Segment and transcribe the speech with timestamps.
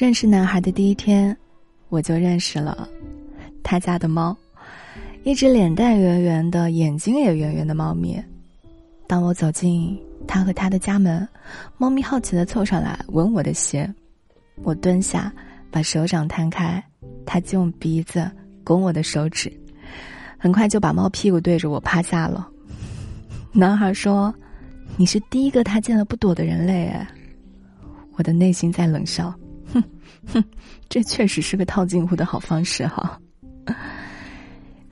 [0.00, 1.36] 认识男孩的第一天，
[1.90, 2.88] 我就认识了
[3.62, 4.34] 他家的猫，
[5.24, 8.18] 一只脸蛋圆圆的、眼睛也圆圆的猫咪。
[9.06, 11.28] 当我走进他和他的家门，
[11.76, 13.86] 猫咪好奇的凑上来闻我的鞋。
[14.62, 15.30] 我蹲下，
[15.70, 16.82] 把手掌摊开，
[17.26, 18.26] 它就用鼻子
[18.64, 19.52] 拱我的手指，
[20.38, 22.48] 很快就把猫屁股对着我趴下了。
[23.52, 24.34] 男孩说
[24.96, 26.90] ：“你是第一个他见了不躲的人类。”
[28.16, 29.34] 我的内心在冷笑，
[30.32, 30.44] 哼，
[30.88, 33.18] 这确实是个套近乎的好方式哈。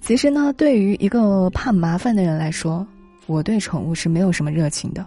[0.00, 2.86] 其实呢，对于一个怕麻烦的人来说，
[3.26, 5.06] 我对宠物是没有什么热情的。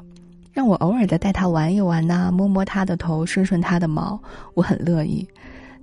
[0.54, 4.22] 让我偶尔的带它玩一玩呐，摸摸它的头，顺顺它的毛，
[4.54, 5.28] 我很乐意。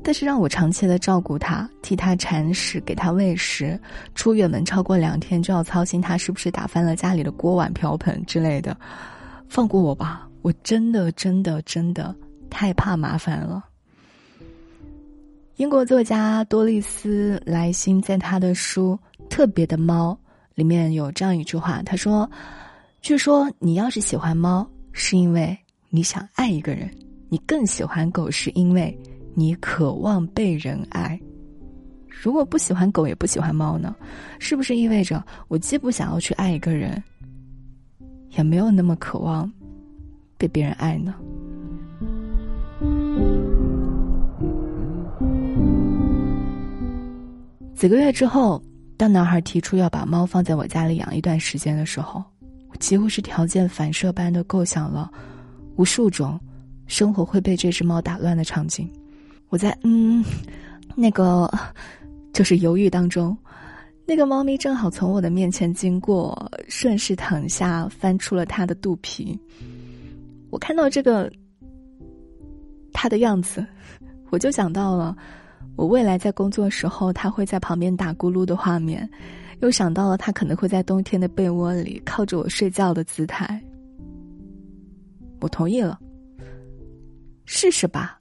[0.05, 3.81] 但是让我长期的照顾它，替它铲屎，给它喂食，
[4.15, 8.77] 出远门超过两天就要操心它是不是打翻了家里的锅碗瓢盆之类的，
[9.49, 10.29] 放过我吧！
[10.43, 12.15] 我真的真的真的
[12.49, 13.65] 太怕麻烦了。
[15.59, 18.97] 英国作家多丽丝莱辛在他的书
[19.29, 20.17] 《特别的猫》
[20.55, 22.31] 里面有这样一句话，他说。
[23.01, 25.57] 据说你要是喜欢猫，是因为
[25.89, 26.89] 你想爱一个人；
[27.29, 28.97] 你更喜欢狗，是因为
[29.35, 31.19] 你渴望被人爱。
[32.09, 33.97] 如果不喜欢狗，也不喜欢猫呢？
[34.39, 37.03] 是不是意味着我既不想要去爱一个人，
[38.31, 39.51] 也没有那么渴望
[40.37, 41.17] 被别人爱呢？
[47.79, 48.61] 几个月之后，
[48.97, 52.21] 当男孩提出要把猫放在我家里养一段时间的时候。
[52.67, 55.09] 我几乎是条件反射般的构想了
[55.77, 56.39] 无数种
[56.89, 58.91] 生活会被这只猫打乱的场景。
[59.49, 60.25] 我在嗯，
[60.97, 61.49] 那个
[62.33, 63.37] 就是犹豫当中，
[64.05, 69.39] 那个猫咪正好从我的面前经过，顺势躺下，翻出了它的肚皮。
[70.51, 71.31] 我看到这个
[72.93, 73.65] 它的样子，
[74.31, 75.17] 我就想到了
[75.79, 79.09] 我未来在工作时候，它会在旁边打咕噜的画面。
[79.61, 83.61] 又想到了他可能会在冬天的被窝里靠着我睡觉的姿态，
[85.41, 85.99] 我同意了。
[87.45, 88.21] 试试吧，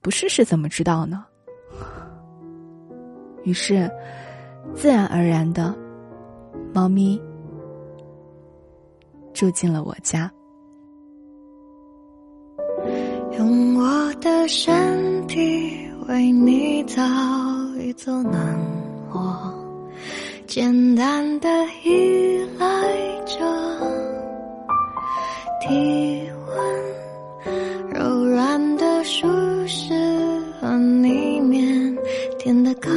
[0.00, 1.24] 不试试怎么知道呢？
[3.42, 3.90] 于是，
[4.74, 5.74] 自然而然的，
[6.72, 7.20] 猫咪
[9.32, 10.30] 住进了我家。
[13.38, 17.02] 用我的身体为你造
[17.78, 18.58] 一座难
[19.10, 19.52] 我。
[20.46, 21.48] 简单的
[21.82, 22.66] 依赖
[23.24, 23.38] 着，
[25.60, 29.26] 体温柔软的舒
[29.66, 29.92] 适
[30.60, 30.68] 和
[31.02, 31.96] 里面
[32.38, 32.90] 甜的高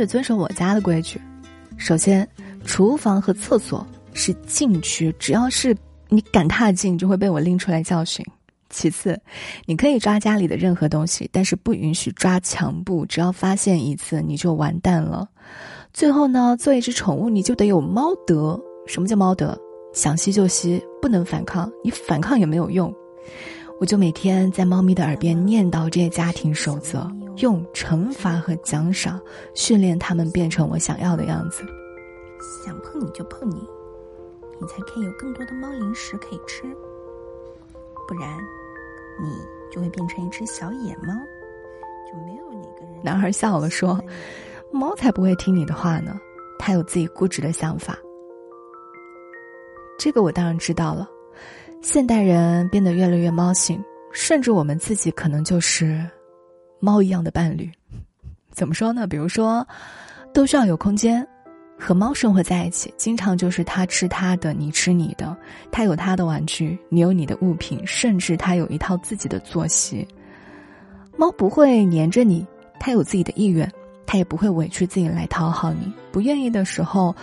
[0.00, 1.20] 得遵守我家的规矩。
[1.76, 2.26] 首先，
[2.64, 5.76] 厨房和厕所是禁区，只要是
[6.08, 8.24] 你敢踏进，就会被我拎出来教训。
[8.70, 9.20] 其次，
[9.66, 15.28] 你可以抓家里的任何东西，但是不允许抓墙布，只要发现一次，你就完蛋了。
[15.92, 18.58] 最后呢，做一只宠物，你就得有猫德。
[18.86, 19.58] 什么叫猫德？
[19.92, 22.94] 想吸就吸，不能反抗，你反抗也没有用。
[23.80, 27.10] 我就每天在猫咪的耳边念叨这些家庭守则。
[27.40, 29.20] 用惩罚和奖赏
[29.54, 31.64] 训练他们变成我想要的样子。
[32.64, 33.66] 想碰你就碰你，
[34.60, 36.62] 你才可以有更多的猫零食可以吃。
[38.08, 38.38] 不然，
[39.22, 39.30] 你
[39.70, 41.14] 就会变成一只小野猫，
[42.10, 43.00] 就没有哪个人。
[43.02, 44.02] 男孩笑了说
[44.72, 46.18] ：“猫才不会听你的话呢，
[46.58, 47.98] 它有自己固执的想法。”
[49.98, 51.08] 这个我当然知道了。
[51.82, 53.82] 现代人变得越来越猫性，
[54.12, 56.04] 甚至我们自己可能就是。
[56.80, 57.70] 猫一样的伴侣，
[58.50, 59.06] 怎么说呢？
[59.06, 59.66] 比如说，
[60.32, 61.26] 都需要有空间，
[61.78, 65.36] 和猫生活在一起，经常就是它吃它的，你吃你的，
[65.70, 70.06] 它有它的玩具，你有你的物品，甚至它有一套自己的作息。
[71.16, 72.46] 猫不会黏着你，
[72.78, 73.70] 它有自己的意愿，
[74.06, 75.92] 它也不会委屈自己来讨好你。
[76.10, 77.14] 不愿意的时候，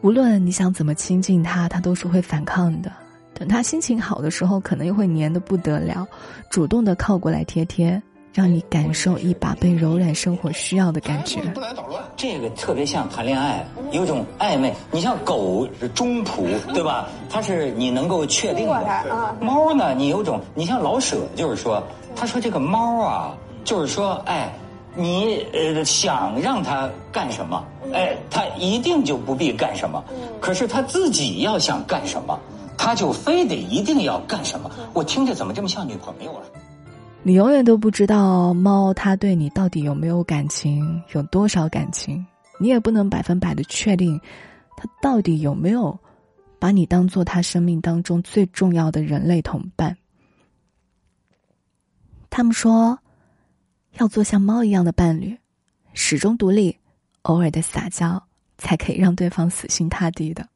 [0.00, 2.90] 无论你想怎么亲近它，它都是会反抗的。
[3.32, 6.04] 等它心情好的时候，可能又会黏得不得了，
[6.50, 8.02] 主动的靠过来贴贴。
[8.34, 11.40] 让你感受一把被柔软生活需要的感觉。
[11.54, 14.72] 不来捣乱，这个特别像谈恋爱，有种暧昧。
[14.90, 17.08] 你像狗是中仆，对吧？
[17.28, 19.36] 它是你能够确定的。
[19.40, 21.82] 猫呢，你有种，你像老舍，就是说，
[22.14, 23.34] 他说这个猫啊，
[23.64, 24.52] 就是说，哎，
[24.94, 30.02] 你呃想让它干什么，哎，它一定就不必干什么。
[30.40, 32.38] 可是它自己要想干什么，
[32.76, 34.70] 它就非得一定要干什么。
[34.92, 36.42] 我听着怎么这么像女朋友啊？
[37.24, 42.24] 你永远都不知道猫它对你到底有没有感情，有多少感情，
[42.58, 44.18] 你也不能百分百的确定，
[44.76, 45.98] 它到底有没有
[46.58, 49.96] 把你当做它生命当中最重要的人类同伴。
[52.30, 52.98] 他们说，
[53.98, 55.36] 要做像猫一样的伴侣，
[55.92, 56.78] 始终独立，
[57.22, 58.22] 偶尔的撒娇，
[58.56, 60.48] 才可以让对方死心塌地的。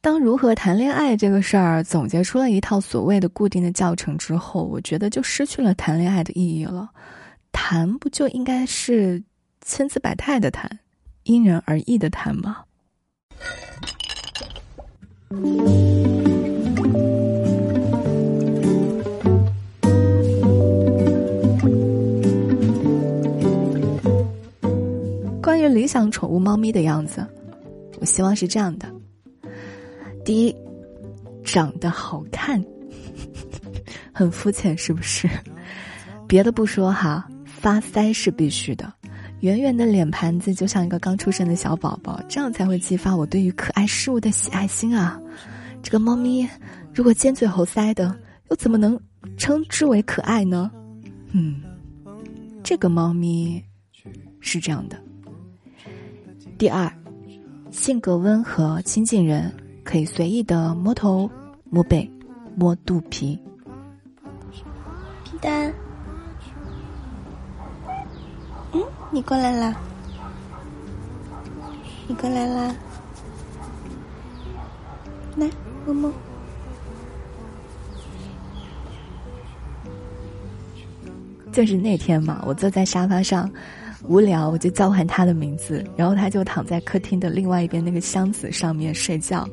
[0.00, 6.88] 当如何谈恋爱这个事儿总结出了一套所谓的固定的教程之后，我觉得就失去了谈恋爱的意义了。
[7.50, 9.22] 谈不就应该是
[9.60, 10.78] 千姿百态的谈，
[11.24, 12.58] 因人而异的谈吗？
[25.42, 27.26] 关于理想宠物猫咪的样子，
[28.00, 28.97] 我希望是这样的。
[30.28, 30.54] 第一，
[31.42, 32.62] 长得好看，
[34.12, 35.26] 很肤浅是不是？
[36.26, 38.92] 别的不说哈，发腮是必须的，
[39.40, 45.18] 圆圆的脸盘子就像一个刚出生的小宝宝，这样才会激发我对于可爱事物的喜爱心啊！
[45.82, 46.46] 这个猫咪
[46.92, 48.14] 如果尖嘴猴腮的，
[48.50, 49.00] 又怎么能
[49.38, 50.70] 称之为可爱呢？
[51.32, 51.62] 嗯，
[52.62, 53.64] 这个猫咪
[54.40, 54.98] 是这样的。
[56.58, 56.92] 第二，
[57.70, 59.50] 性格温和，亲近人。
[59.88, 61.30] 可以随意的摸头、
[61.70, 62.10] 摸背、
[62.54, 63.38] 摸肚皮。
[65.24, 65.72] 皮蛋，
[68.72, 69.74] 嗯，你过来啦，
[72.06, 72.74] 你过来啦，
[75.36, 75.48] 来
[75.86, 76.12] 摸摸。
[81.50, 83.50] 就是那天嘛，我坐在沙发上。
[84.08, 89.46] 无聊，我就叫唤他的名字，然后他就躺在客厅的另外一边那个箱子上面睡觉。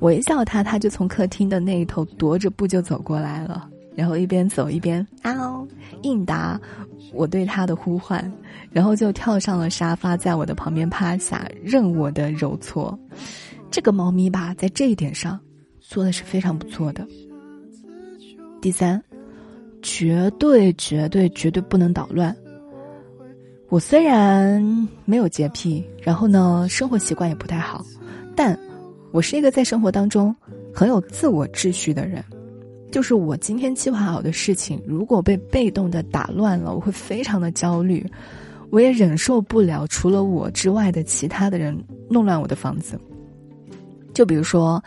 [0.00, 5.66] 我一叫他，他就从客厅的那一头踱着步就走过来了，然后一边走一边嗷
[6.02, 6.60] 应答
[7.12, 8.30] 我对他的呼唤，
[8.72, 12.98] 然后就跳上了沙发，在我的旁边趴下，任我的揉搓。
[13.70, 15.38] 这个猫咪吧，在这一点上
[15.80, 17.06] 做的是非常不错的。
[18.60, 19.00] 第三，
[19.80, 22.34] 绝对绝对绝对不能捣乱。
[23.68, 27.84] 我虽然没有洁癖，然后呢，生活习惯也不太好，
[28.36, 28.58] 但
[29.10, 30.34] 我是一个在生活当中
[30.72, 32.22] 很有自我秩序的人。
[32.92, 38.06] 就是我今天计划好的事情，如果被被动的打乱了，我会非常的焦虑。
[38.70, 41.76] 我也忍受不了除了我之外的其他的人
[42.08, 42.98] 弄乱我的房子。
[44.12, 44.82] 就比如说，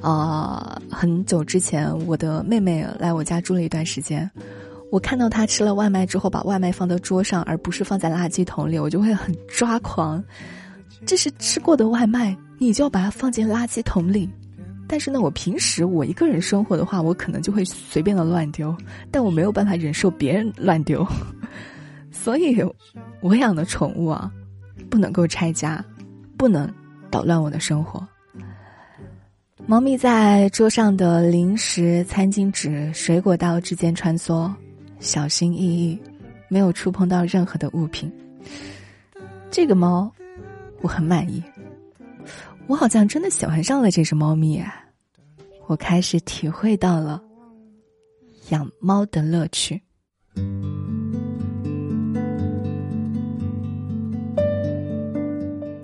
[0.00, 4.28] 啊，很久之前，我的妹妹来我家住了一段时间。
[4.92, 10.22] 我看到他吃了外卖之后，把外卖放到桌上，而不是放在垃圾桶里，我就会很抓狂。
[11.06, 14.28] 这是吃过的外卖，你就要把它放进垃圾桶里。
[14.86, 18.76] 但是呢，我平时我一个人生活的话，我可能就会随便的乱丢，
[19.10, 21.06] 但我没有办法忍受别人乱丢，
[22.10, 22.62] 所以，
[23.22, 24.30] 我养的宠物啊，
[24.90, 25.82] 不能够拆家，
[26.36, 26.70] 不能
[27.10, 28.06] 捣乱我的生活。
[29.64, 34.52] 猫咪在桌上的零食、餐巾纸、水果刀之间穿梭。
[35.02, 36.00] 小心翼翼，
[36.48, 38.10] 没有触碰到任何的物品。
[39.50, 40.10] 这个猫，
[40.80, 41.42] 我很满意。
[42.68, 44.72] 我好像真的喜欢上了这只猫咪啊！
[45.66, 47.20] 我开始体会到了
[48.50, 49.82] 养猫的乐趣。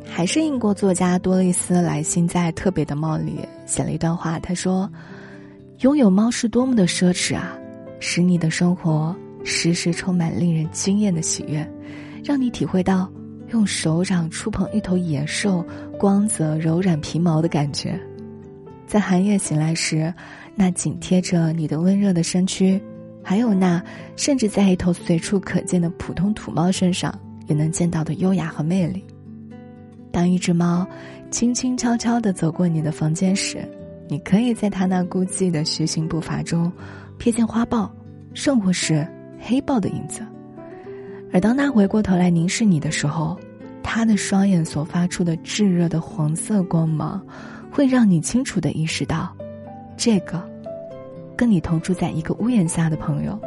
[0.07, 4.89] 还是英国作家多丽丝莱辛在《特别的猫》里写了一段话，他说
[5.83, 7.59] ：“拥有猫是多么的奢侈啊！”
[8.00, 9.14] 使你的生活
[9.45, 11.69] 时时充满令人惊艳的喜悦，
[12.25, 13.11] 让你体会到
[13.50, 15.64] 用手掌触碰一头野兽
[15.99, 17.99] 光泽柔软皮毛的感觉，
[18.87, 20.12] 在寒夜醒来时，
[20.55, 22.81] 那紧贴着你的温热的身躯，
[23.23, 23.83] 还有那
[24.17, 29.05] 甚至在一头随处可见的普通土猫身上也能见到的优雅和魅力。
[30.11, 30.87] 当一只猫
[31.31, 33.67] 轻轻悄悄地走过你的房间时，
[34.09, 36.71] 你可以在它那孤寂的徐行步伐中。
[37.19, 37.91] 瞥见花豹，
[38.33, 39.07] 甚或是
[39.41, 40.23] 黑豹的影子。
[41.33, 43.39] 而当他回过头来凝视你的时候，
[43.83, 47.21] 他的双眼所发出的炙热的黄色光芒，
[47.71, 49.35] 会让你清楚的意识到，
[49.97, 50.43] 这个
[51.37, 53.39] 跟你同住在一个屋檐下的朋友。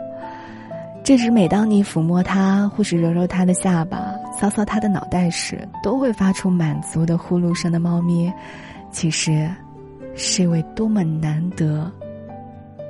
[1.03, 8.31] 这只每当你抚摸它，或是揉揉它的下巴、搔搔它的脑袋时，都会发出满足的呼噜声的猫咪，
[8.91, 9.49] 其实
[10.13, 11.91] 是一位多么难得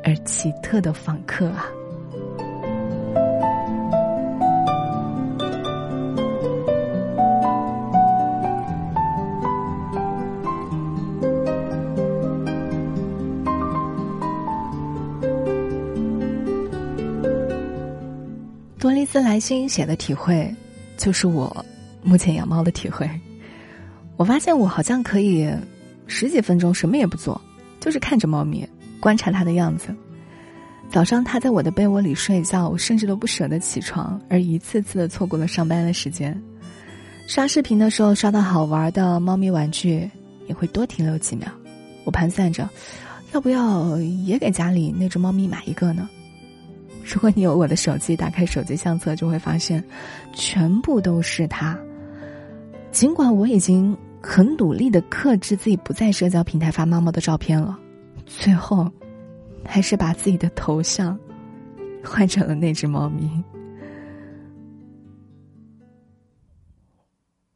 [0.04, 1.66] 而奇特的访客啊！
[18.80, 20.54] 多丽丝来信写的体会，
[20.98, 21.66] 就是我
[22.02, 23.08] 目前养猫的体会。
[24.18, 25.50] 我发现我好像可以
[26.08, 27.40] 十几分钟什么也不做，
[27.80, 28.68] 就是看着猫咪，
[29.02, 29.94] 观察它的样子。
[30.90, 36.42] 早上它在我的被窝里睡觉，我甚至都不舍得起床，而一次次的错过了上班的时间。
[37.28, 40.10] 刷视频的时候刷到好玩的猫咪玩具，
[40.48, 41.48] 也会多停留几秒。
[42.04, 42.70] 我盘算着，
[43.32, 46.10] 要不要也给家里那只猫咪买一个呢？
[47.04, 49.84] 如果你有我的手机，打开手机相册，就会发现，
[50.34, 51.78] 全部都是他。
[52.92, 57.80] 尽管我已经很努力的克制自己不在社交平台发猫猫的照片了，
[58.26, 58.92] 最后，
[59.66, 61.18] 还是把自己的头像
[62.04, 63.44] 换成了那只猫咪。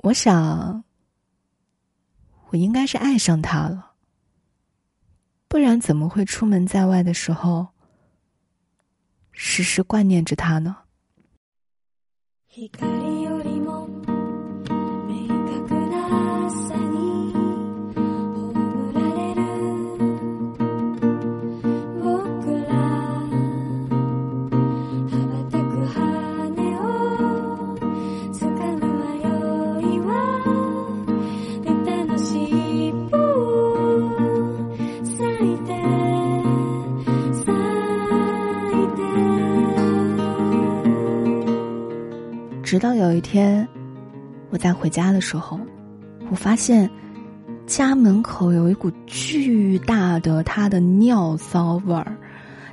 [0.04, 0.84] 我想，
[2.50, 3.94] 我应该是爱上它了，
[5.48, 7.68] 不然怎么会出门在外的时候？
[9.32, 10.78] 时时挂念着他呢。
[42.76, 43.66] 直到有一天，
[44.50, 45.58] 我在回家的时候，
[46.30, 46.90] 我发现
[47.66, 52.18] 家门口有一股巨大的他的尿骚味儿。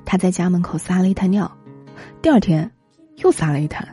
[0.05, 1.49] 他在家门口撒了一滩尿，
[2.21, 2.69] 第二天
[3.19, 3.87] 又撒了一滩，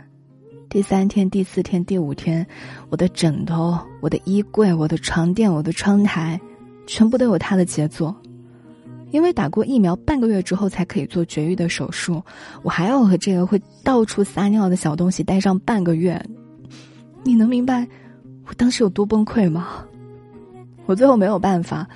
[0.67, 2.43] 第三天、第四天、第五天，
[2.89, 6.41] 我的枕头、我的衣柜、我的床垫、我的窗台，
[6.87, 8.19] 全部都有他的杰作。
[9.11, 12.21] 因为打过疫苗，半个月之后才可以做绝育的手术，
[12.61, 16.23] 我还要和这个会到处撒尿的小东西待上半个月，
[17.23, 17.87] 你能明白
[18.47, 19.83] 我当时有多崩溃吗？
[20.85, 21.87] 我最后没有办法，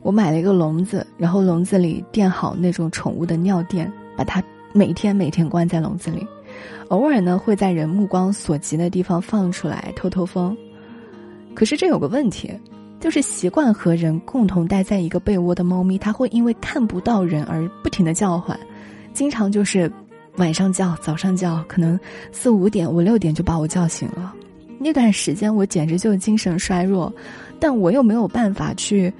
[0.00, 4.42] 我买了一个笼子，然后笼子里垫好那种宠物的尿垫，把它
[4.72, 6.26] 每天每天关在笼子里，
[6.88, 10.56] 偶尔呢会在人目光所及的地方放出来透透风。
[11.54, 12.50] 可是这有个问题。
[13.04, 18.58] 就是习惯和人共同待在一个被窝的猫咪，它会因为看不到人而不停的叫唤，
[19.12, 19.92] 经常就是
[20.38, 22.00] 晚上叫、早上叫，可能
[22.32, 24.34] 四五点、五六点就把我叫醒了。
[24.78, 27.12] 那段时间我简直就精神衰弱，
[27.60, 29.12] 但我又没有办法去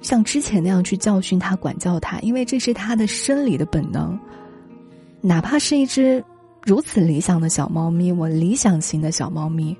[0.00, 4.18] 像之前那样去教训它、管教它，因为这是它的生理的本能。
[5.20, 6.24] 哪怕是一只
[6.64, 9.76] 如此理想的小猫咪，我理想型的小猫咪，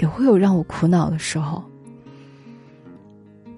[0.00, 1.60] 也会有让我苦恼的时候。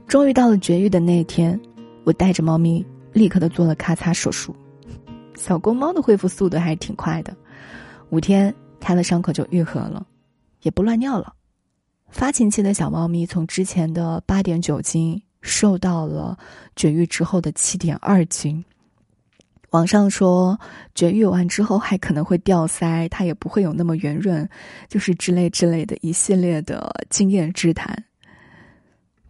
[0.09, 1.61] 终于到了绝育的那一天，
[2.05, 4.55] 我带着猫咪立刻的做了咔嚓手术。
[5.35, 7.37] 小公猫的恢复速度还是挺快的，
[8.11, 10.07] 五天它的伤口就愈合了，
[10.63, 11.35] 也不乱尿了。
[12.09, 16.39] 发情期的小猫咪从之前的八点九斤瘦到了
[16.77, 18.65] 绝育之后的七点二斤。
[19.71, 20.59] 网上说
[20.95, 24.49] 绝育完之后还可能会掉腮，它也不会有那么圆润，
[24.89, 28.05] 就是之类之类的一系列的经验之谈。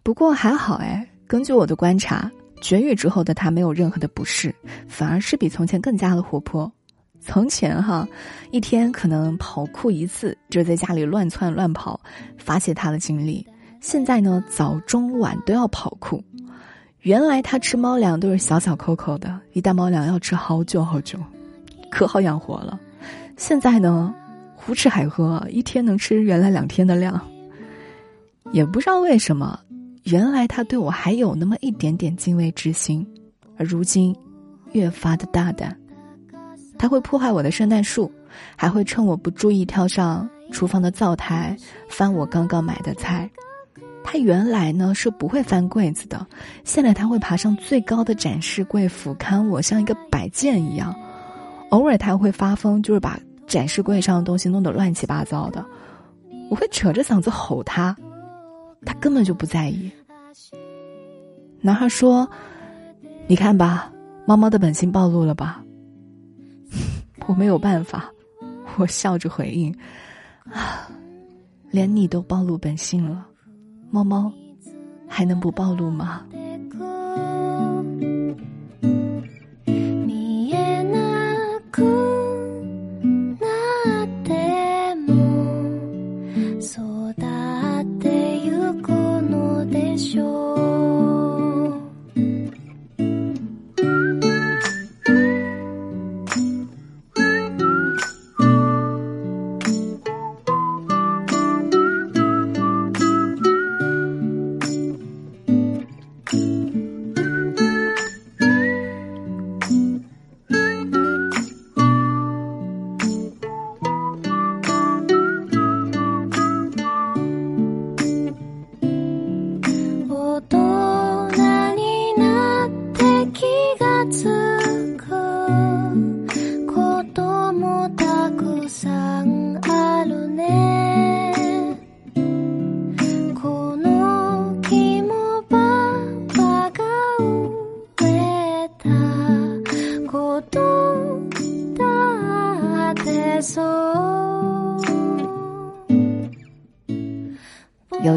[0.06, 4.54] 不过还好哎，根据我的观察，绝育之后的他没有任何的不适，
[4.86, 6.70] 反而是比从前更加的活泼。
[7.18, 8.06] 从前哈，
[8.52, 12.00] 一天可能跑酷一次，就在家里乱窜乱跑，
[12.38, 13.44] 发泄他的精力。
[13.80, 16.22] 现在呢，早中晚都要跑酷。
[17.00, 21.18] 原来他吃猫粮都是小小口口的，一袋猫粮要吃好久好久，
[21.90, 22.78] 可好养活了。
[23.36, 24.14] 现在呢，
[24.54, 27.20] 胡吃海喝，一天能吃原来两天的量。
[28.52, 29.58] 也不知道为什么。
[30.06, 33.04] 原来他对我还有那么一点点敬畏之心，
[33.56, 34.14] 而如今
[34.70, 35.76] 越发的大胆。
[36.78, 38.10] 他会破坏我的圣诞树，
[38.54, 41.56] 还会趁我不注意跳上厨房的灶台
[41.88, 43.28] 翻我刚刚买的菜。
[44.04, 46.24] 他原来呢是不会翻柜子的，
[46.62, 50.94] 现在他会爬上最高的展示柜俯瞰我，像一个摆件一样。
[51.70, 55.66] 偶尔他会发疯，就是把展示柜上的东西弄得乱七八糟的，
[56.48, 57.96] 我会扯着嗓子吼他，
[58.86, 59.90] 他根本就不在意。
[61.60, 62.26] 男孩说
[63.28, 63.92] ：“你看吧，
[64.24, 65.62] 猫猫的本性暴露了吧？”
[67.26, 68.08] 我没有办法，
[68.78, 69.74] 我笑着回应
[70.50, 70.88] ：“啊，
[71.70, 73.26] 连你都暴露本性了，
[73.90, 74.32] 猫猫
[75.08, 76.24] 还能不暴露吗？”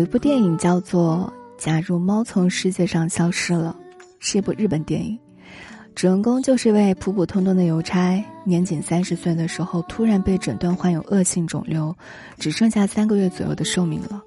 [0.10, 1.32] 部电影叫做
[1.64, 3.76] 《假如猫从世界上消失了》，
[4.18, 5.18] 是一部日本电影。
[5.94, 11.96] 主人公就是一位普普通通的邮差，年仅三十岁的时候，突然被诊断患有恶性肿瘤，
[12.40, 14.20] 只剩下三个月左右的寿命了。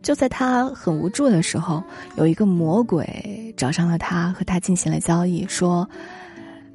[0.00, 1.82] 就在他很无助的时候，
[2.14, 5.88] 有一个魔鬼找上了他，和他进行了交易，说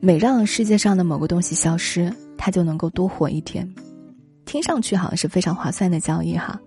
[0.01, 3.65] 每让世界上的某个东西消失，他就能够多活一天。
[4.43, 6.59] 听上去好像是非常划算的交易哈。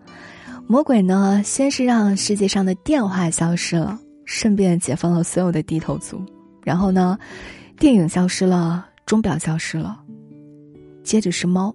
[0.69, 6.21] 魔鬼呢，先是让世界上的电话消失了，顺便解放了所有的低头族。
[6.65, 7.17] 然后呢，
[7.79, 10.01] 电影消失了，钟表消失了，
[11.05, 11.73] 接着是猫。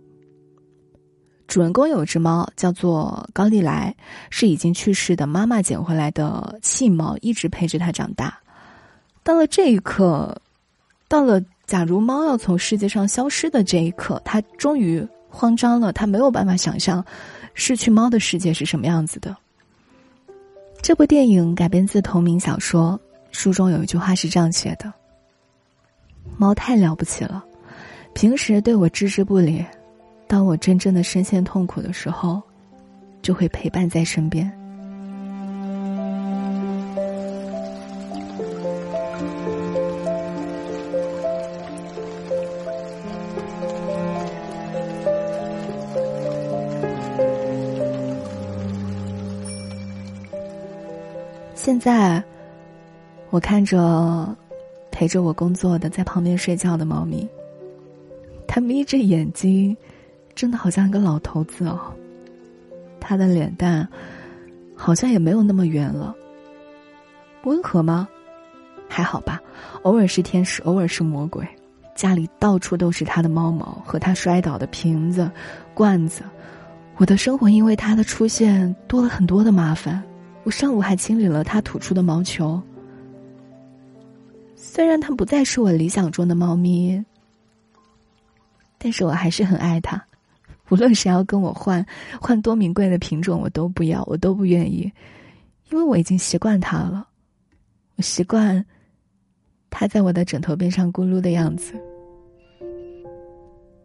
[1.48, 3.96] 主人公有只猫叫做高丽来，
[4.30, 8.38] 是已经去世的妈妈捡回来的弃猫，一直陪着他长大。
[9.24, 10.36] 到了这一刻，
[11.08, 17.04] 到了假如猫要从世界上消失的这一刻，他终于慌张了，他没有办法想象。
[17.54, 19.36] 失去猫的世界是什么样子的？
[20.82, 23.00] 这部电影改编自同名小说，
[23.32, 24.92] 书中有一句话是这样写的
[26.38, 27.44] ：“猫太了不起了，
[28.14, 29.64] 平时对我置之不理，
[30.28, 32.42] 当我真正的深陷痛苦的时候，
[33.22, 34.52] 就会陪伴在身边。”
[51.82, 52.24] 在，
[53.32, 54.38] 我看着
[54.92, 57.28] 陪着我工作的在旁边睡觉的猫咪，
[58.48, 59.76] 它眯着眼睛，
[60.36, 61.92] 真的好像一个老头子哦。
[63.00, 63.90] 它的脸蛋
[64.76, 66.16] 好像也没有那么圆了。
[67.46, 68.08] 温和吗？
[68.88, 69.42] 还好吧，
[69.82, 71.44] 偶尔是天使，偶尔是魔鬼。
[71.96, 75.32] 家里到处都是它的猫毛和它摔倒的瓶子、
[75.74, 76.22] 罐子。
[76.98, 80.04] 我的生活因为它的出现多了很多的麻烦。
[80.44, 82.62] 我上午还清理了它吐出的毛球。
[84.56, 87.04] 虽然它不再是我理想中的猫咪，
[88.78, 90.04] 但是我还是很爱它。
[90.70, 91.86] 无论谁要跟我换，
[92.20, 94.92] 换多名贵的品种，我都不要，我都不愿意，
[95.70, 97.08] 因为我已经习惯它了。
[97.98, 98.66] 我习惯
[99.70, 101.74] 它在我的枕头边上咕噜的样子，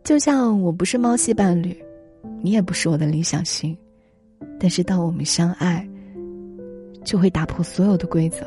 [0.05, 1.77] 就像我不是猫系伴侣，
[2.41, 3.77] 你也不是我的理想型，
[4.61, 5.87] 但是当我们相爱。
[7.07, 8.45] 就会打破所有的规则。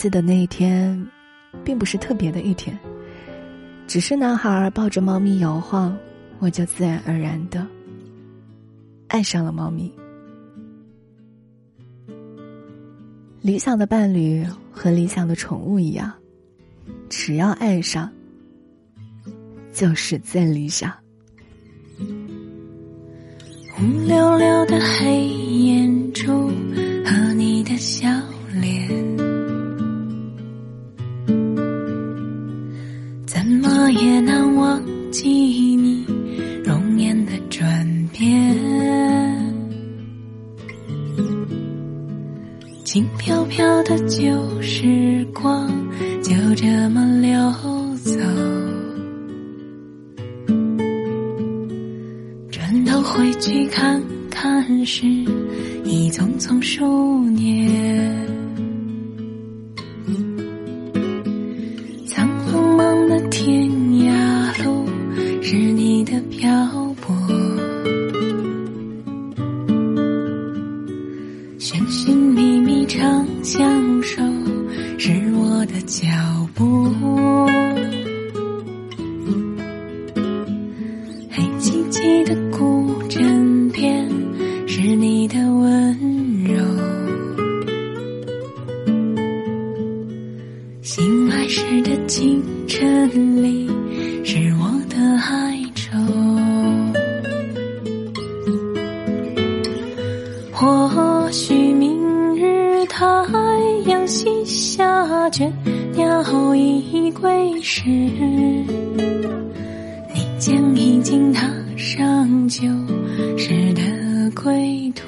[0.00, 1.06] 记得那一天，
[1.62, 2.74] 并不是特别的一天，
[3.86, 5.94] 只是男孩抱着猫咪摇晃，
[6.38, 7.66] 我就自然而然的
[9.08, 9.92] 爱上了猫咪。
[13.42, 16.10] 理想的伴侣和理想的宠物一样，
[17.10, 18.10] 只要爱上，
[19.70, 20.90] 就是最理想。
[23.74, 26.50] 红溜溜的黑眼珠。
[35.10, 36.04] 记忆你
[36.64, 38.56] 容颜的转变。
[42.84, 45.68] 轻飘飘的旧时光
[46.22, 47.52] 就这么溜
[47.96, 48.20] 走。
[52.50, 55.06] 转头回去看看时
[55.84, 58.09] 已匆匆数年。
[66.40, 66.79] 飘。
[114.42, 115.04] 归途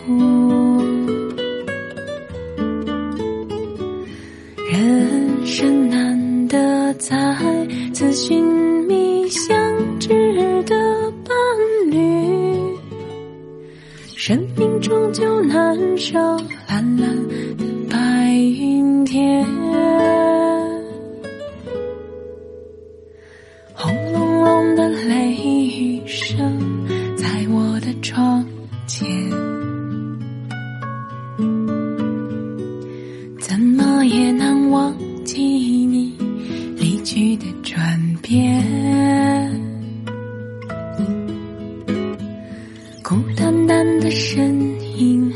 [4.71, 7.09] 人生难得再
[7.95, 8.45] 次寻
[8.87, 11.35] 觅相知的伴
[11.91, 12.77] 侣
[14.17, 16.19] 生命终究难舍
[16.69, 17.22] 蓝蓝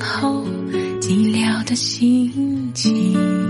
[0.06, 0.44] 后
[1.00, 3.45] 寂寥的心情。